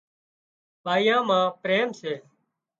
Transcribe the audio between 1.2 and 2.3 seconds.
مان پريم سي